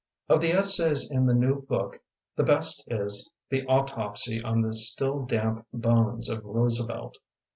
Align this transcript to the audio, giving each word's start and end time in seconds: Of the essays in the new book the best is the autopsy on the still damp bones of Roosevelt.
Of 0.29 0.41
the 0.41 0.51
essays 0.51 1.11
in 1.11 1.27
the 1.27 1.33
new 1.35 1.61
book 1.61 2.01
the 2.35 2.41
best 2.43 2.83
is 2.87 3.29
the 3.51 3.63
autopsy 3.67 4.41
on 4.41 4.61
the 4.63 4.73
still 4.73 5.23
damp 5.27 5.67
bones 5.71 6.27
of 6.27 6.43
Roosevelt. 6.43 7.19